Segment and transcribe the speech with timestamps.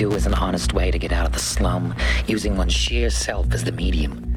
[0.00, 1.94] do is an honest way to get out of the slum,
[2.26, 4.34] using one's sheer self as the medium.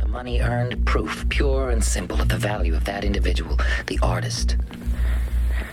[0.00, 4.56] The money earned, proof, pure and simple of the value of that individual, the artist.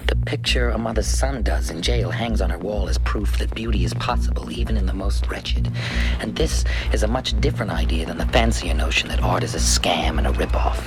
[0.05, 3.55] The picture a mother's son does in jail hangs on her wall as proof that
[3.55, 5.71] beauty is possible even in the most wretched.
[6.19, 6.63] And this
[6.93, 10.27] is a much different idea than the fancier notion that art is a scam and
[10.27, 10.85] a ripoff.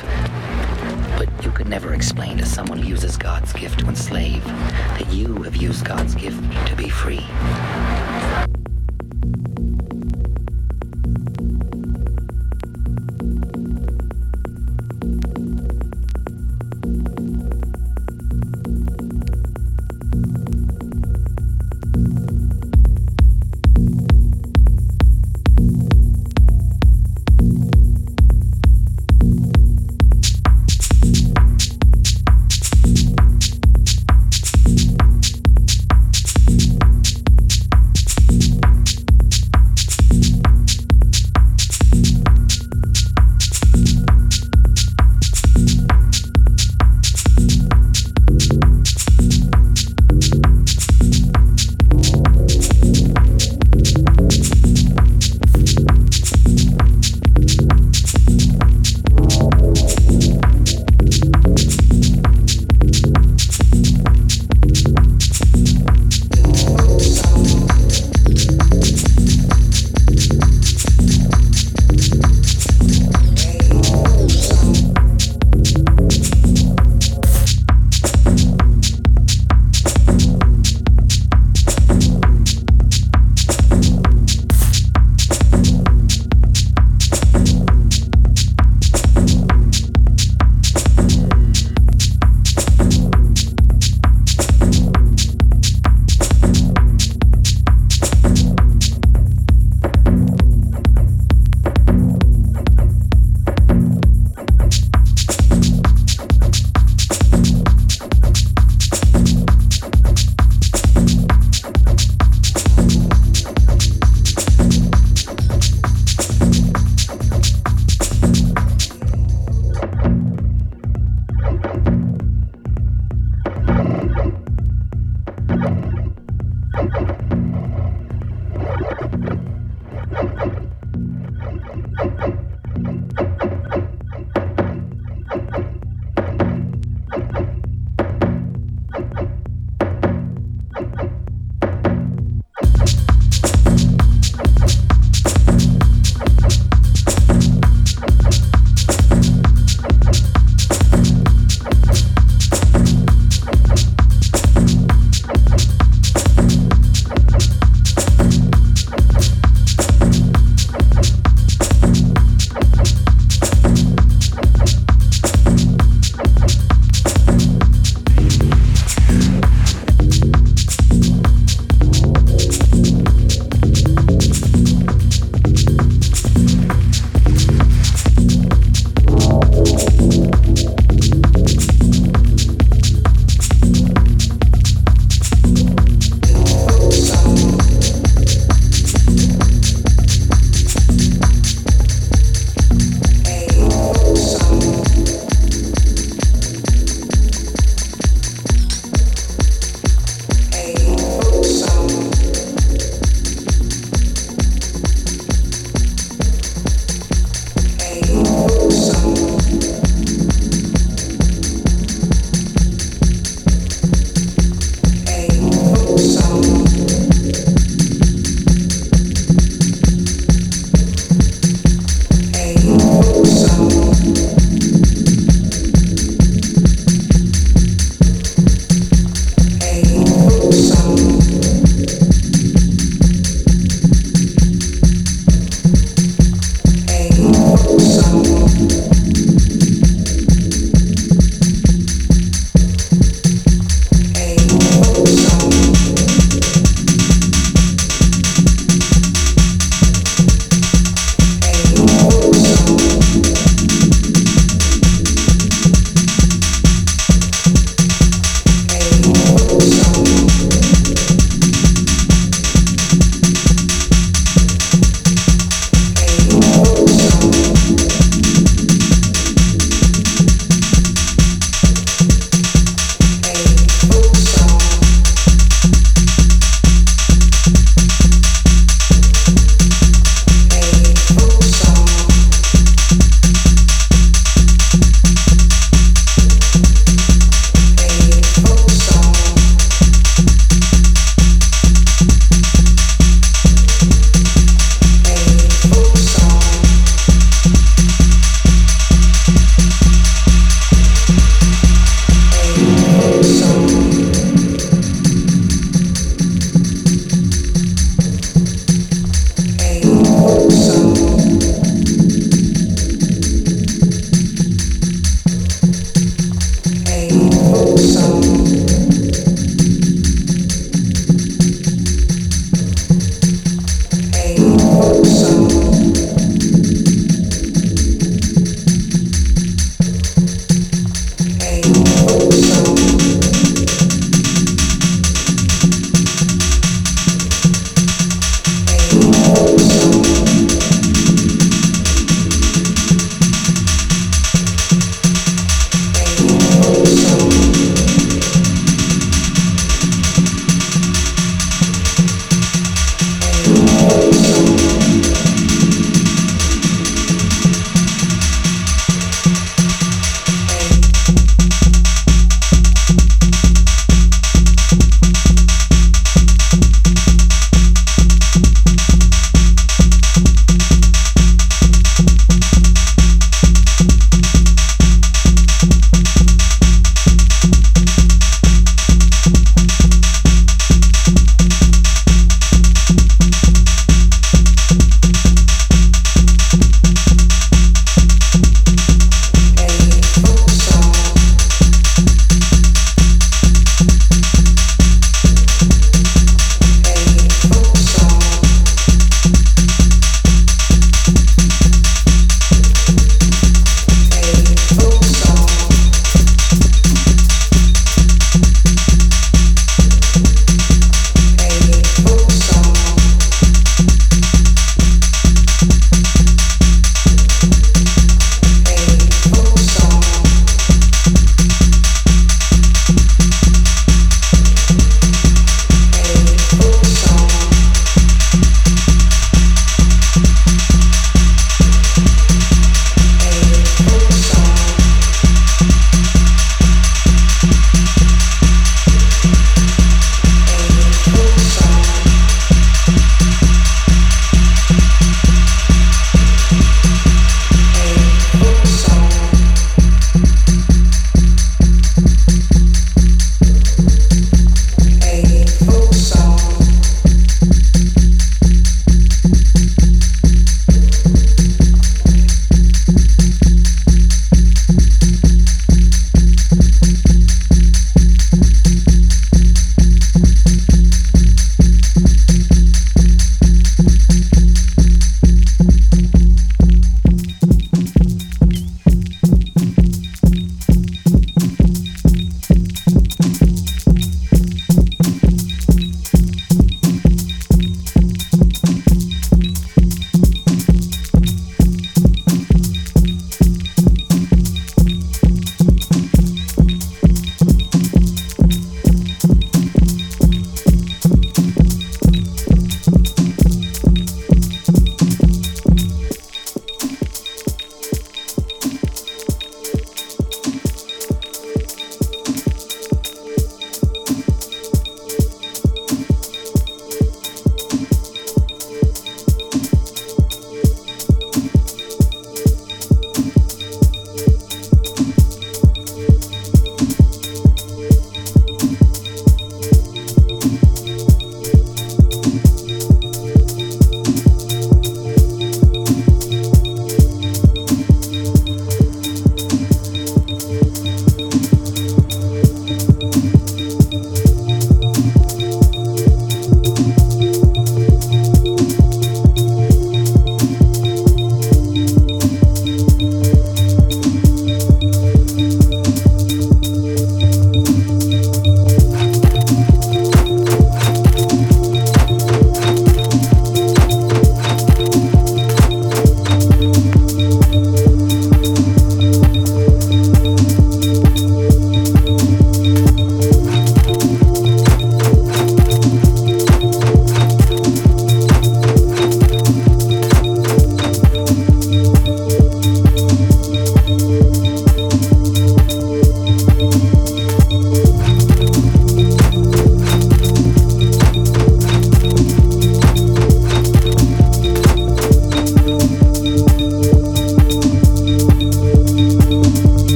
[1.18, 5.42] But you could never explain to someone who uses God's gift to enslave that you
[5.42, 7.26] have used God's gift to be free.